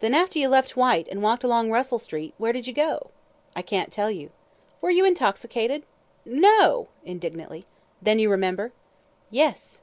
[0.00, 3.06] "Then, after you left Whyte, and walked along Russell Street, where did you go?"
[3.56, 4.30] "I can't tell you."
[4.82, 5.84] "Were you intoxicated?"
[6.26, 7.64] "No!" indignantly
[8.02, 8.74] "Then you remember?"
[9.30, 9.80] "Yes."